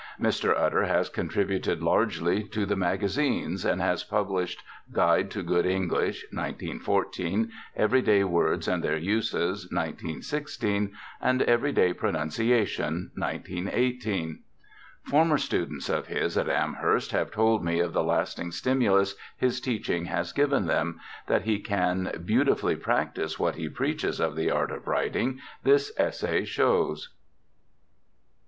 [0.19, 0.57] Mr.
[0.57, 7.51] Utter has contributed largely to the magazines, and has published Guide to Good English (1914),
[7.75, 10.91] Every Day Words and Their Uses (1916),
[11.21, 14.39] and Every Day Pronunciation (1918).
[15.03, 20.05] Former students of his at Amherst have told me of the lasting stimulus his teaching
[20.05, 24.87] has given them: that he can beautifully practise what he preaches of the art of
[24.87, 27.13] writing, this essay shows.